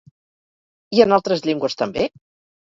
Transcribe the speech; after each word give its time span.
I 0.99 1.01
en 1.05 1.13
altres 1.19 1.45
llengües 1.49 1.79
també? 1.83 2.09